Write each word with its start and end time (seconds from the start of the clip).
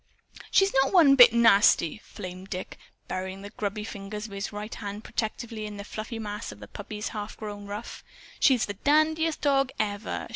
"She's 0.49 0.73
not 0.73 0.91
one 0.91 1.13
bit 1.13 1.31
nasty!" 1.31 2.01
flamed 2.03 2.49
Dick, 2.49 2.79
burying 3.07 3.43
the 3.43 3.51
grubby 3.51 3.83
fingers 3.83 4.25
of 4.25 4.31
his 4.31 4.51
right 4.51 4.73
hand 4.73 5.03
protectively 5.03 5.67
in 5.67 5.77
the 5.77 5.83
fluffy 5.83 6.17
mass 6.17 6.51
of 6.51 6.59
the 6.59 6.67
puppy's 6.67 7.09
half 7.09 7.37
grown 7.37 7.67
ruff. 7.67 8.03
"She's 8.39 8.65
the 8.65 8.73
dandiest 8.73 9.41
dog 9.41 9.71
ever! 9.79 10.25